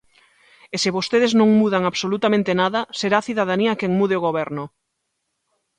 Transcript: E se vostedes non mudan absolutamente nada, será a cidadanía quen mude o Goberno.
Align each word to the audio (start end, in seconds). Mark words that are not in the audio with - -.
E 0.73 0.75
se 0.83 0.89
vostedes 0.97 1.31
non 1.39 1.57
mudan 1.61 1.83
absolutamente 1.85 2.51
nada, 2.61 2.81
será 2.99 3.15
a 3.19 3.25
cidadanía 3.27 3.77
quen 3.79 3.91
mude 3.99 4.15
o 4.19 4.23
Goberno. 4.27 4.63